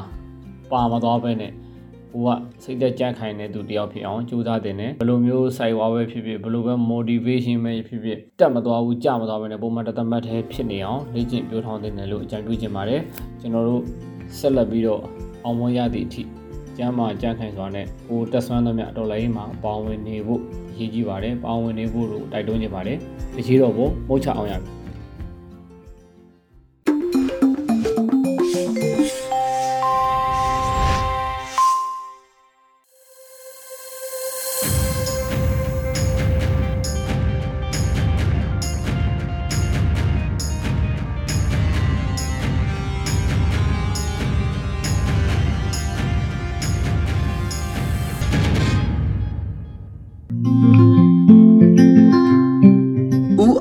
[0.72, 1.52] ပါမသွားပဲနဲ့
[2.14, 2.30] ကိုက
[2.64, 13.02] စိတ်သက်ကြံ့ခိုင်တဲ့သူတယောက်ဖြစ်အောင်ကြိုးစားတင်တယ်ဘယ်လိုမျိုးစိုက်ဝါပဲဖြစ်ဖြစ်ဘယ်လိုပဲ motivation ပဲဖြစ်ဖြစ်တက်မသွားဘူးကြမသွားဘဲနဲ့ပုံမှန်တသက်မှတ်သေးဖြစ်နေအောင်လေ့ကျင့်ပြောထောင်းတင်တယ်လို့အကြံပြုချင်ပါတယ်
[13.42, 13.82] ကျွန်တော်တို့
[14.38, 15.02] ဆက်လက်ပြီးတော့
[15.44, 16.24] အောင်မွန်ရသည့်အထိ
[16.78, 20.42] ကျမ်းမာကြံ့ခိုင်စွာနဲ့ကိုတက်ဆွမ်းသမျှတော်လိုင်းမှာပေါဝင်နေဖို့
[20.78, 22.98] ရည်ကြီးပါတယ်ပေါဝင်နေဖို့လို့တိုက်တွန်းချင်ပါတယ်
[23.36, 24.83] တကြီးတော့ဘုံမုတ်ချအောင်ရမယ်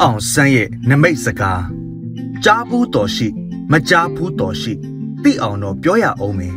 [0.02, 1.64] အောင်ဆန်းရဲ့နမိတ်စကား
[2.44, 3.28] ကြားဘူးတော်ရှိ
[3.70, 4.72] မကြားဘူးတော်ရှိ
[5.22, 6.54] သိအောင်တော့ပြောရအောင်မယ်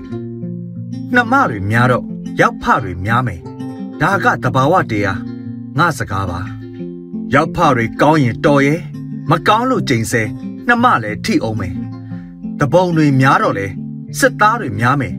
[1.13, 2.05] နှမတွေများတော့
[2.39, 3.41] ရောက်ဖတွေများမယ်
[4.01, 5.19] ဒါကတဘာဝတရား
[5.77, 6.39] ငါစကားပါ
[7.34, 8.81] ရောက်ဖတွေကောင်းရင်တော်ရဲ့
[9.29, 10.23] မကောင်းလို့ကြိမ်ဆဲ
[10.67, 11.75] နှမလည်းထိအောင်မယ်
[12.60, 13.67] တပုံတွေများတော့လေ
[14.19, 15.15] စစ်သားတွေများမယ်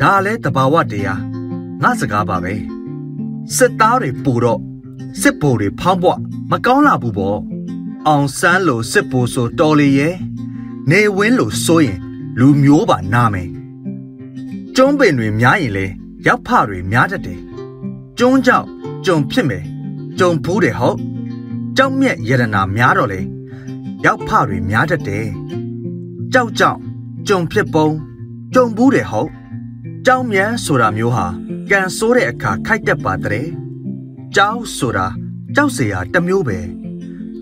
[0.00, 1.20] ဒါလည်းတဘာဝတရား
[1.82, 2.54] ငါစကားပါပဲ
[3.56, 4.60] စစ်သားတွေပူတော့
[5.20, 7.38] စစ်ဘိုလ်တွေဖောင်းပွားမကောင်းလာဘူးပေါ့
[8.06, 10.14] အောင်ဆန်းလို့စစ်ဘိုလ်ဆိုတော်လေရဲ့
[10.90, 11.98] နေဝင်းလို့ဆိုရင်
[12.38, 13.48] လူမျိုးပါနာမယ်
[14.76, 15.86] ကျုံးပင်တွေများရင်လေ
[16.26, 17.40] ရောက်ဖတွေများတတ်တယ်
[18.18, 18.66] ကျုံးကြောက်
[19.06, 19.64] ကြုံဖြစ်မယ်
[20.18, 20.98] ကြုံဖူးတယ်ဟုတ်
[21.76, 23.20] ကြောက်မြက်ယရနာများတော့လေ
[24.04, 25.26] ရောက်ဖတွေများတတ်တယ်
[26.32, 26.78] ကြောက်ကြောက်
[27.28, 27.88] ကြုံဖြစ်ပုံ
[28.54, 29.30] ကြုံဘူးတယ်ဟုတ်
[30.06, 31.26] ကြောက်မြတ်ဆိုတာမျိုးဟာ
[31.70, 33.46] ကန်ဆိုးတဲ့အခါခိုက်တက်ပါတဲ့
[34.35, 35.07] ကြောက်ဆိုတာ
[35.55, 36.59] ကြောက်เสียတမျိုးပဲ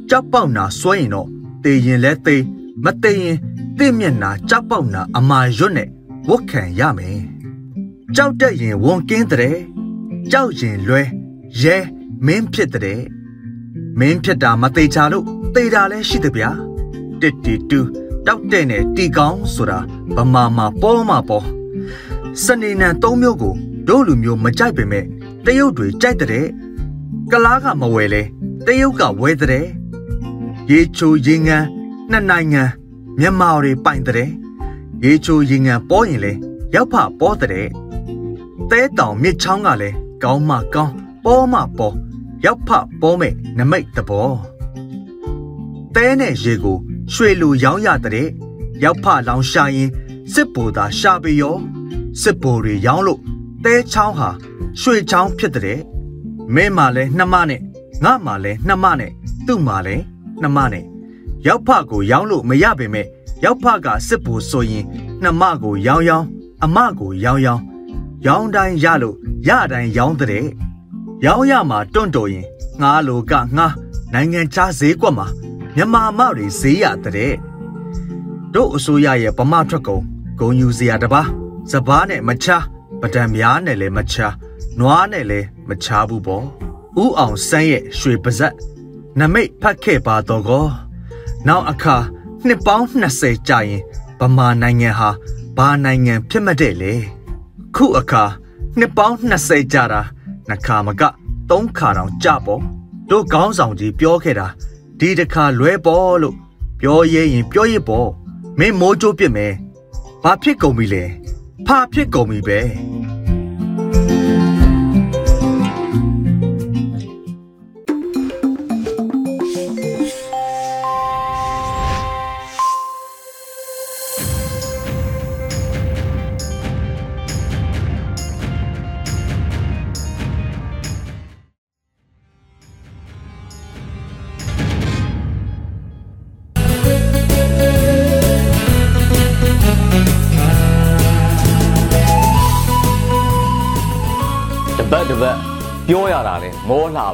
[0.10, 1.28] ကြောက်ပေါက်နာစွဲရင်တော့
[1.64, 2.38] တေရင်လဲတေ
[2.84, 3.38] မတေရင်
[3.80, 5.90] တင့်မျက်နာကြောက်ပေါက်နာအမာရွတ်နဲ့
[6.30, 7.20] ဝတ်ခံရမယ်
[8.16, 9.58] ကြောက်တက်ရင်ဝန်ကင်းတဲ့
[10.32, 11.02] ကြောက်ရင်လွဲ
[11.62, 11.78] ရဲ
[12.26, 13.02] မင်းဖြစ်တဲ့
[14.00, 16.50] မင်းဖြစ်တာမသေးချာလို့သေတာလည်းရှိတယ်ဗျာ
[17.22, 17.80] တစ်တီတူ
[18.26, 19.80] တောက်တဲ့နဲ့တီကောင်းဆိုတာ
[20.16, 21.46] ဗမာမှာပေါ်မှာပေါ်
[22.44, 23.54] စနေနံ၃မျိုးကို
[23.88, 25.06] တို့လူမျိုးမကြိုက်ပေမဲ့
[25.46, 26.48] တရုတ်တွေကြိုက်တဲ့
[27.33, 28.23] ကလားကမဝယ်လဲ
[28.67, 29.67] တရုတ်ကဝယ်တဲ့
[30.71, 31.67] ရေချိုရေငန်း
[32.11, 32.63] နှစ်နိုင်ငံ
[33.19, 34.31] မြန်မာတွေပိုင်တဲ့
[35.05, 36.33] ရေချိုရေငန်းပေါ်ရင်လဲ
[36.75, 37.69] ရောက်ဖပေါ်တဲ့
[38.71, 41.97] တဲတောင်မြစ်ချောင်းကလည်းကောင်းမှကောင်းပေါ်မှပေါ်
[42.45, 44.31] ရောက်ဖပေါ်မဲ့နမိတ်တဘော
[45.95, 46.79] တဲနဲ့ရေကို
[47.13, 48.29] ရွှေလူရောင်းရတဲ့
[48.85, 49.91] ရောက်ဖလောင်ရှာရင်
[50.33, 51.57] စစ်ဘူသာရှာပေရော
[52.21, 53.21] စစ်ဘူတွေရောင်းလို့
[53.65, 54.29] တဲချောင်းဟာ
[54.81, 55.81] ရွှေချောင်းဖြစ်တဲ့
[56.55, 57.61] မင်းမှလည်းနှမနဲ့
[58.05, 59.11] ငါမှလည်းနှမနဲ့
[59.47, 60.05] သူ့မှလည်း
[60.43, 60.85] နှမနဲ့
[61.47, 63.07] ရောက်ဖကိုရောင်းလို့မရပေမဲ့
[63.45, 64.85] ရောက်ဖကစစ်ဘူဆိုရင်
[65.23, 66.27] နှမကိုရောင်းရောင်း
[66.65, 67.63] အမကိုရောင်းရောင်း
[68.27, 69.17] ရောင်းတိုင်းရလို့
[69.49, 70.45] ရတိုင်းရောင်းတဲ့
[71.25, 72.47] ရောင်းရမှာတွန့်တော်ရင်
[72.81, 73.67] ငါလိုကငါ
[74.13, 75.27] နိုင်ငံခြားဈေးကွက်မှာ
[75.77, 77.33] မြန်မာမတွေဈေးရတဲ့
[78.55, 80.05] တို့အစိုးရရဲ့ဗမာထွက်ကုန်
[80.39, 81.23] ဂုံယူစရာတပါ
[81.71, 82.49] စပားနဲ့မချ
[83.01, 84.17] ပဒံများနဲ့လည်းမချ
[84.81, 86.45] နွားနဲ့လည်းမချဘူးပေါ့
[87.03, 88.55] ဥအောင်ဆန်းရဲ့ရွှေပါဇက်
[89.19, 90.67] နမိတ်ဖတ်ခဲ့ပါတော့ကော
[91.47, 91.97] နောက်အခါ
[92.47, 92.87] နှစ်ပေါင်း
[93.19, 93.83] 20ကြာရင်
[94.21, 95.11] ဗမာနိုင်ငံဟာ
[95.57, 96.93] ဘာနိုင်ငံဖြစ်မတဲ့လေ
[97.77, 98.25] ခုအခါ
[98.79, 99.17] နှစ်ပေါင်း
[99.47, 100.03] 20ကြာတာ
[100.49, 101.03] နှခါမက
[101.51, 102.63] သုံးခါတောင်ကြပေါ့
[103.11, 104.47] တို့ကောင်းဆောင်ကြီးပြောခဲ့တာ
[104.99, 106.37] ဒီတခါလွဲပေါ်လို့
[106.81, 108.09] ပြောရဲရင်ပြောရပေါ့
[108.59, 109.53] မင်းမိုးကြိုးပြစ်မယ်
[110.23, 111.05] ဘာဖြစ်ကုန်ပြီလဲ
[111.67, 112.59] ဖာဖြစ်ကုန်ပြီပဲ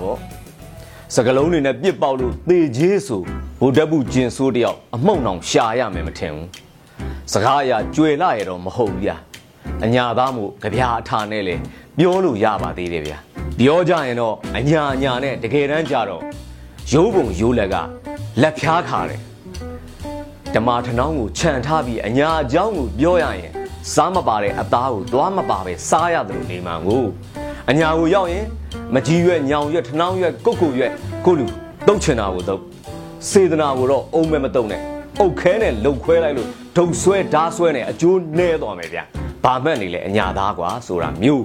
[0.03, 0.19] ပေါ့
[1.15, 3.23] စကလုံးတွေနဲ့ပြစ်ပေါက်လို့သေကြီးဆို
[3.61, 6.49] ဗိုလ်တပ်ဘူးကျင်ဆိုးတယောက်အမှုန့်အောင်ရှာရမယ်မထင်ဘူး
[7.33, 9.17] စကားအရာကြွယ်လာရတော့မဟုတ်ဘူးဗျာ
[9.85, 11.55] အညာသားမို့ကြပြာအထာနဲ့လေ
[11.99, 13.19] ပြောလို့ရပါသေးတယ်ဗျာ
[13.59, 16.23] ပြောကြရင်တော့အညာအညာနဲ့တကယ်တမ်းကြတော့
[16.93, 17.77] ရိုးပုံရိုးလက်က
[18.43, 19.21] လက်ဖြားခါတယ်
[20.55, 23.53] ဓမ္မထနောင်းကိုခြံထားပြီးအညာအကြောင်းကိုပြောရရင်
[23.95, 27.05] စားမပါတဲ့အသားကိုသွားမပါပဲစားရတယ်လို့နေမှန်ကို
[27.71, 28.45] အညာကိုရောက်ရင်
[28.95, 30.93] မကြီးရွက်ညောင်ရွက်ထနောင်းရွက်ကုတ်ကုတ်ရွက်
[31.25, 31.47] ကိုလူ
[31.87, 32.61] တုတ်ချင်တာကိုတုတ်
[33.31, 34.81] စေတနာကိုတော့အုံးမဲမတုတ်နဲ့
[35.21, 38.99] အုတ်ခဲနဲ့လှုပ်ခွဲလိုက်လို့ဒုံဆွဲဓာဆွဲနဲ့အကျိုးနဲသွားမယ်ဗျ
[39.45, 41.45] ဘာမှတ်နေလဲအညာသားကွာဆိုတာမျိုး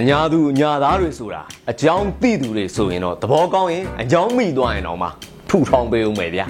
[0.00, 5.08] အညာသူအညာသားတွေဆိုတာအကြောင်းသိသူတွေဆိုရင်တော့သဘောကောင်းရင်အကြောင်းမိသွားရင်တော့မှ
[5.48, 6.42] ထူထောင်ပေးဦးမယ်ဗျ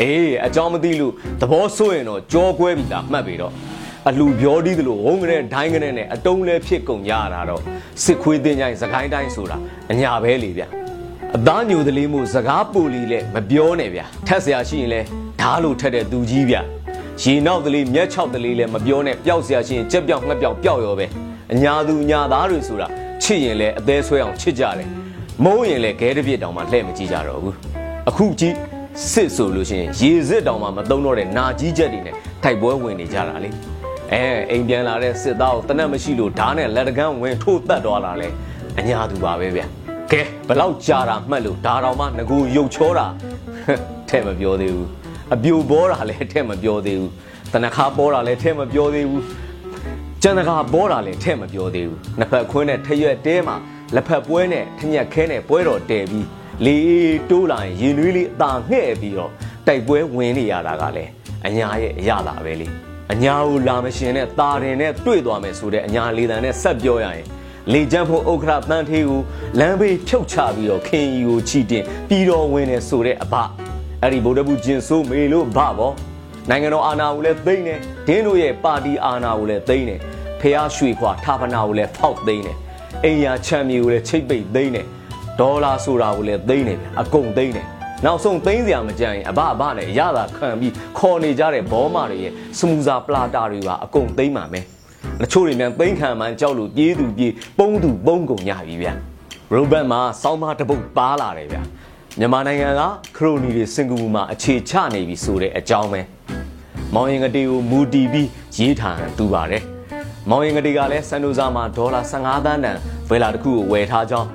[0.00, 3.52] အေးအကြောင်းမသိလို့သဘောဆိုးရင်တော့ကြောကွဲပြီလားမှတ်ပြီတော့
[4.09, 7.61] အလူပြောဒီသလိုဝုန်းကနေဒိုင်းကနေနဲ့အတုံးလဲဖြစ်ကုန်ကြရတာတော့
[8.03, 9.57] စစ်ခွေးတင်ကြိုင်စကိုင်းတိုင်းဆိုတာ
[9.91, 10.63] အညာပဲလေဗျ
[11.35, 15.01] အသားညိုတလေးမှုစကားပူလီလဲမပြောနဲ့ဗျထက်เสียရှိရင်လဲ
[15.41, 16.55] ဓားလို့ထက်တဲ့သူကြီးဗျ
[17.21, 21.07] ရေနောက်တလေးမျက်ချောက်တလေးလဲမပြောနဲ့ပျောက်เสียရှိရင်ကြက်ပြောက်ငှက်ပြောက်ပျောက်ရောပဲ
[21.53, 22.87] အညာသူညာသားတွေဆိုတာ
[23.23, 24.89] ချစ်ရင်လဲအသေးဆွဲအောင်ချစ်ကြတယ်
[25.43, 27.55] မိုးရင်လဲခဲတစ်ပြစ်တောင်မှလှဲ့မကြည့်ကြတော့ဘူး
[28.09, 28.55] အခုကြည့်
[29.11, 33.49] စစ်ဆိုလို့ရှိရင်ရေစစ်တောင်မှမသုံးတော့တဲ့နာကြီးချက်တွေနဲ့ထိုက်ပွဲဝင်နေကြတာလေ
[34.12, 38.28] အဲအိမ်ပြန်လာတဲ့စစ်သားကိုတနက်မရှိလို့ဓားနဲ့လက်တကန်းဝင်ထိုးတက်သွားတာလဲ
[38.78, 39.62] အညာသူပါပဲဗျ
[40.12, 43.06] ကဲဘလောက်ကြာတာမှတ်လို့ဓာတော်မှငကူရုပ်ချောတာ
[44.08, 44.88] ထဲမပြောသေးဘူး
[45.34, 47.10] အပြိုပေါ်တာလည်းထဲမပြောသေးဘူး
[47.52, 49.24] တနခါပေါ်တာလည်းထဲမပြောသေးဘူး
[50.22, 53.56] ကျန်တကာပေါ်တာလည်းထဲမပြောသေးဘူးနှစ်ဖက်ခွင်းနဲ့ထရွက်တဲမှာ
[53.94, 56.26] လက်ဖက်ပွဲနဲ့ထညက်ခဲနဲ့ပွဲတော်တဲပြီး
[56.64, 56.76] လေ
[57.30, 59.32] တိုးလာရင်ရင်နွေးလေးအသာငှဲ့ပြီးတော့
[59.66, 61.10] တိုက်ပွဲဝင်နေရတာကလည်း
[61.46, 62.68] အညာရဲ့အရသာပဲလေ
[63.12, 67.26] အညာကိုလာမရှင်နဲ့တာတင်နဲ့တွေ့သွားမယ်ဆိုတဲ့အညာလေးတန်နဲ့ဆက်ပြောရရင်
[67.72, 69.20] လေကျန်းဖို့ဥက္ခရတန်သေးကို
[69.60, 73.34] လမ်းဘေးဖြုတ်ချပြီးတော့ခင်ကြီးကိုချီတင်ပြီးတော့ဝင်နေဆိုတဲ့အဘ
[74.02, 75.94] အဲ့ဒီဗုဒ္ဓဘူးကျင်ဆိုးမေလို့ဘပေါ့
[76.50, 80.00] နိုင်ငံတော်အာဏာကိုလည်းသိမ့်တယ်ဒင်းတို့ရဲ့ပါတီအာဏာကိုလည်းသိမ့်တယ်
[80.40, 82.56] ဖះရွှေခွာထာပနာကိုလည်းဖောက်သိမ့်တယ်
[83.04, 84.86] အိမ်ယာချမ်းမြေကိုလည်းချိတ်ပိတ်သိမ့်တယ်
[85.40, 87.66] ဒေါ်လာဆိုတာကိုလည်းသိမ့်တယ်အကုန်သိမ့်တယ်
[88.04, 94.64] နောက်ဆုံးသိန်းစရာမကြမ်းရင်အဘအဘနဲ့ရတာခံပြီးခေါ်နေကြတဲ့ဘောမတွေရဲ့စမူစာပလာတာတွေပါအကုန်သိမ့်ပါမယ်
[95.20, 98.88] တချို့တွေမြန်သိမ့်ခံမှန်းကြောက်လို့ပြေးသူပြေးပုံးသူပုံးကုန်ညပြီဗျ
[99.52, 101.58] ရိုဘတ်မှာစောင်းမတပုတ်ပါလာတယ်ဗျ
[102.18, 102.82] မြန်မာနိုင်ငံက
[103.16, 106.00] ခရိုနီတွေစင်ကာပူမှာအခြေချနေပြီဆိုတဲ့အကြောင်းပဲ
[106.94, 108.28] မောင်ရင်ကတိကိုမူတီပြီး
[108.58, 109.62] ရေးထားတူပါတယ်
[110.30, 112.76] မောင်ရင်ကတိကလည်းစန်ဒိုဇာမှာဒေါ်လာ15သန်းတန်
[113.08, 114.28] ဗေလာတစ်ခုကိုဝယ်ထားကြောင်း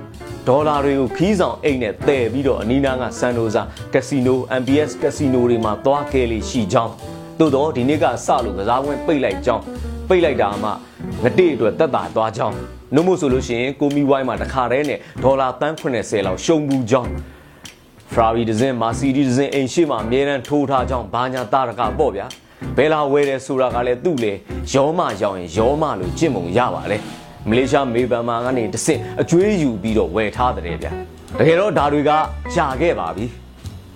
[0.48, 3.62] ဒေါ်လာတွေကိုခီးဆောင်အိတ်နဲ့တည်ပြီးတော့အနီးနားကဆန်ဒိုဇာ
[3.94, 6.94] ကက်စီနို MBS ကက်စီနိုတွေမှာသွားခဲ့လေရှိကြောင်း
[7.40, 9.64] သို့တော့ဒီနေ့ကစလို့ကစားဝင်းပိတ်လိုက်ကြောင်း
[10.10, 10.70] ပိတ်လိုက်တာမှ
[11.24, 12.56] ငတိအတွက်တက်တာသွားကြောင်း
[12.94, 17.12] နှုတ်မို့ဆိုလို့ရှိရင်ကိုမီဝိုင်းမှာတခါတည်းနဲ့ဒေါ်လာတန်း80လောက်ရှုံဘူးကြောင်း
[18.12, 22.28] ဖရာဘီဒဇင်မာစီဒီဒဇင်အိမ်ရှိမှာအမြဲတမ်းထိုးထားကြောင်းဘာညာတာရကပေါ့ဗျာ
[22.78, 24.34] ဘယ်လာဝဲတယ်ဆိုတာကလည်းသူ့လေ
[24.74, 26.98] ရောမရောက်ရင်ရောမလို့ကြင့်မုံရပါလေ
[27.50, 30.92] မလေးရှားမေဘန်မာကနေတဆင့်အကျွေးယူပြီးတော့ဝယ်ထားတယ်ဗျာ
[31.40, 32.12] တကယ်တော့ဒါတွေက
[32.56, 33.26] ကြာခဲ့ပါပြီ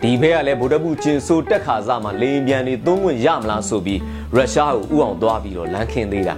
[0.02, 4.00] ဒီဘက်ကလည်းဗုဒ္ဓဘူးကျင်ဆိုတက်ခါစားမှာလေရင်ပြန်နေသုံးဝင်ရမလားဆိုပြီး
[4.36, 6.36] ရုရှားကိုဥအောင်သွားပြီးတော့လမ်းခင်းသေးတာ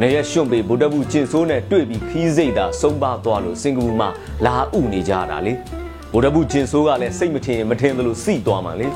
[0.00, 4.08] နေရရွှွန့်ပေဗုဒ္ဓဘူးကျင်ဆိုးနဲ့တွေ့ပြီးခီးစိတ်သာဆုံးပါသွားလို့စင်ကာပူမှာ
[4.46, 5.52] လာဥနေကြတာလေ
[6.12, 8.88] ဗုဒ္ဓဘူးကျင်ဆိုးကလည်းစိတ်မထင်မထင်သလိုစိသွားမှလေ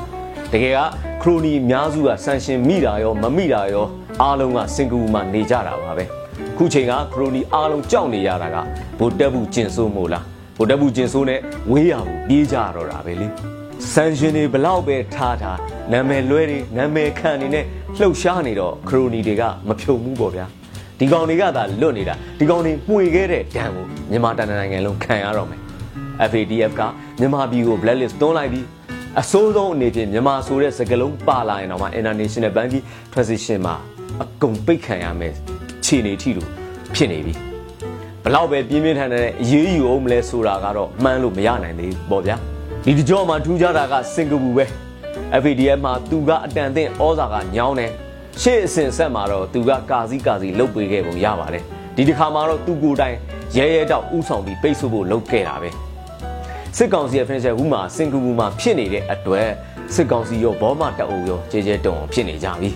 [0.51, 0.79] တကယ်က
[1.21, 3.85] ခရိုနီအများစုကဆန်ရှင်မိတာရောမမိတာရော
[4.21, 6.24] အားလုံးကစင်ကာပူမှာနေကြတာပါပဲ
[6.57, 8.57] ခုချိန်ကခရိုနီအားလုံးကြောက်နေရတာက
[8.99, 10.23] ဗိုလ်တပ်ဘူးကျင်ဆိုးမို့လား
[10.57, 11.39] ဗိုလ်တပ်ဘူးကျင်ဆိုးနဲ့
[11.71, 13.27] ဝေးရဘူးပြေးကြတော့တာပဲလေ
[13.91, 15.59] ဆန်ရှင်တွေဘလောက်ပဲထားထား
[15.91, 17.65] နာမည်လွဲတွေနာမည်ခံနေနဲ့
[17.97, 20.45] လှုပ်ရှားနေတော့ခရိုနီတွေကမဖြုံဘူးပေါ့ဗျာ
[20.99, 25.61] ဒီကောင်တွေကသာလွတ်နေတာဒီကောင်တွေမှုေခဲ့တဲ့ဒဏ်ကိုမြန်မာတန်နိုင်ငံလုံးခံရတော့မယ်
[26.29, 26.81] FADF က
[27.19, 28.65] မြန်မာပြည်ကို blacklist သွင်းလိုက်ပြီး
[29.21, 33.75] အစိုးဆုံးအနေဖြင့်မြန်မာဆိုတဲ့စကားလုံးပါလာရင်တော့မှ international banking transition မှာ
[34.23, 35.33] အကုန်ပိတ်ခံရမယ်
[35.85, 36.49] ခြေနေထိလို့
[36.95, 37.33] ဖြစ်နေပြီ
[38.23, 42.35] ဘလောက်ပဲပြင်းပြင်းထန်ထန်နဲ့အရေးယူအောင်မလဲဆိုတာကတော့မှန်းလို့မရနိုင်သေးဘူးပေါ့ဗျာ
[42.85, 44.65] ဒီတကြောမှာထူးခြားတာကစင်ကာပူပဲ
[45.41, 47.91] FADF မှာသူကအတန်အသင့်ဩဇာကညောင်းတယ်
[48.41, 51.63] ရှေ့အစဉ်ဆက်မှာတော့သူကကာစီကာစီလုတ်ပေးခဲ့ပုံရပါတယ်
[51.95, 53.15] ဒီတစ်ခါမှာတော့သူကိုယ်တိုင်
[53.57, 55.69] ရဲရဲတောက်ဥဆောင်ပြီးပိတ်ဆို့ဖို့လုပ်ခဲ့တာပဲ
[56.77, 59.49] စစ်ကောင်စီရဲ့ financial ဘူးမှာစင်ကာပူမှာဖြစ်နေတဲ့အတွက်
[59.93, 62.69] စစ်ကောင်စီရောဘောမတအုပ်ရောကြေကြေတုံအောင်ဖြစ်နေကြပြီ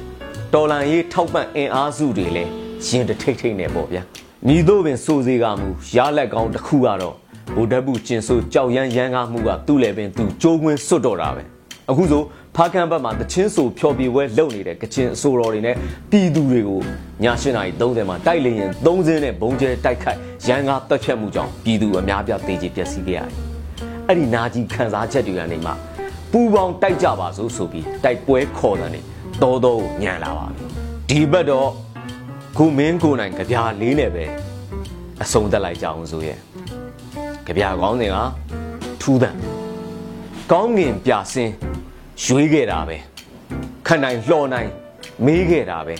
[0.53, 2.51] တော်လန်ရေးထောက်ပံ့အင်အားစုတွေလည်း
[2.85, 4.01] ရင်တထိတ်ထိတ်နေပေါ့ဗျာ
[4.47, 7.15] မြည်တို့ပင်စိုးစေးကမူရလက်ကောင်းတစ်ခုကတော့
[7.55, 11.43] ဗိုလ်တပ်ဘူးကျင်ဆိုးကြောက်ရမ်းရမ်းကားမှုကသူ့လည်းပင်သူကြိုးကွင်းစွတ်တော့တာပဲ
[11.89, 12.23] အခုဆို
[12.55, 15.75] ဖားကန်းဘက်မှာတချင်းဆိုဖျော်ပြဝဲလုပ်နေတဲ့ကချင်အစိုးရတွေနဲ့
[16.11, 16.81] ပြည်သူတွေကို
[17.23, 23.33] ည8နာရီ30မှာတိုက်လေရင်3စင်းနဲ့ဘုံကျဲတိုက်ခိုက်ရန်ကားတက်ဖြတ်မှုကြောင့်ပြည်သူအများပြသေကြေပျက်စီးခဲ့ရတယ်။
[24.07, 25.71] အဲ့ဒီနာကြီးခံစားချက်တွေကနေမှ
[26.31, 29.01] ပူပေါင်းတိုက်ကြပါစို့ဆိုပြီးတိုက်ပွဲခေါ်တယ်နေ
[29.41, 30.63] တော်တော်ညံလာပါပြီ။
[31.09, 31.69] ဒီဘက်တော့
[32.61, 34.25] ခုမင်းကိုနိုင်ကြပြလေးနဲ့ပဲ
[35.23, 36.37] အဆုံးသက်လိုက်ကြအောင်ဆိုရဲ့
[37.45, 38.17] ကြပြကောင်းစဉ်က
[39.01, 39.35] ထူးတန်
[40.51, 41.53] ကောင်းငင်ပြစင်း
[42.25, 42.97] ရွေးခဲ့တာပဲ
[43.87, 44.69] ခဏနိုင်လှော်နိုင်
[45.25, 45.95] မေးခဲ့တာပဲ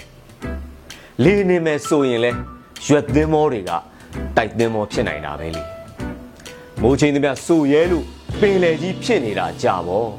[1.24, 2.32] လေးနေမဲ့ဆိုရင်လဲ
[2.88, 3.72] ရွက်သင်းမောတွေက
[4.38, 5.64] တိုက်သင်းမောဖြစ်နိုင်တာပဲလေ
[6.82, 8.06] မိုးချင်းတည်းမြဆိုရဲလို့
[8.40, 10.10] ပင်လေကြီးဖြစ်နေတာကြာပေါ့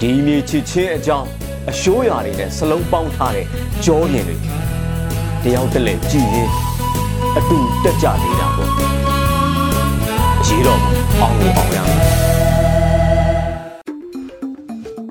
[0.00, 3.46] ဒီမြေချစ်ချင်းအကြောင်း အရှိုးရာတွေနဲ့စလုံးပေါင်းထားတဲ့
[3.84, 4.36] ကြောမြင်တွေ
[5.44, 6.50] တယောက်တည်းကြည်ရင်
[7.36, 8.70] အတူတက်ကြနေတာပေါ့
[10.46, 10.80] ရေးတော့
[11.20, 11.98] အောင်လို့အောင်ရမယ်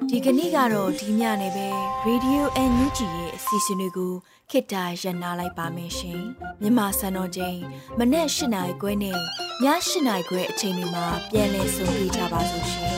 [0.10, 1.68] ဒီကနေ့ကတော့ဒီညနေပဲ
[2.08, 2.42] Radio
[2.72, 4.14] NUG ရဲ့အစီအစဉ်လေးကို
[4.52, 6.22] ခေတ္တရ延လိုက်ပါမယ်ရှင်
[6.62, 7.60] မြန်မာစံတော်ချိန်
[8.00, 9.20] မနေ့၈နိုင်ခွဲနဲ့ည
[9.64, 12.94] ၈နိုင်ခွဲအချိန်တွေမှာပြောင်းလဲဆိုပြကြပါလို့ရှင်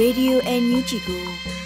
[0.00, 1.53] Radio NUG ကို